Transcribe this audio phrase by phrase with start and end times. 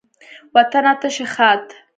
[0.55, 1.63] وطنه ته شي ښاد